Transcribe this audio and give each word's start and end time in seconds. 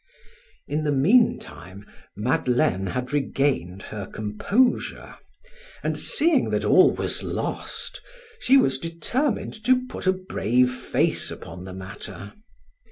In 0.67 0.83
the 0.83 0.91
meantime 0.91 1.85
Madeleine 2.15 2.87
had 2.87 3.13
regained 3.13 3.83
her 3.93 4.07
composure, 4.07 5.17
and 5.83 5.95
seeing 5.95 6.49
that 6.49 6.65
all 6.65 6.89
was 6.91 7.21
lost, 7.21 8.01
she 8.39 8.57
was 8.57 8.79
determined 8.79 9.63
to 9.63 9.85
put 9.85 10.07
a 10.07 10.13
brave 10.13 10.73
face 10.73 11.29
upon 11.29 11.65
the 11.65 11.73
matter. 11.73 12.33